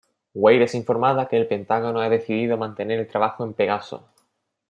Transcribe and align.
Weir 0.43 0.63
es 0.63 0.73
informada 0.73 1.27
que 1.27 1.37
el 1.37 1.47
Pentágono 1.47 1.99
ha 2.01 2.09
decidido 2.09 2.57
mantener 2.57 2.99
el 2.99 3.07
trabajo 3.07 3.43
en 3.43 3.53
Pegaso. 3.53 4.07